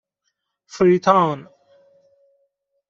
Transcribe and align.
فری 0.65 0.99
تاون 0.99 1.47